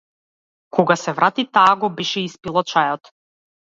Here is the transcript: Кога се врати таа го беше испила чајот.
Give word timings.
Кога 0.77 0.95
се 1.01 1.13
врати 1.19 1.45
таа 1.59 1.75
го 1.83 1.91
беше 2.01 2.25
испила 2.31 2.65
чајот. 2.73 3.13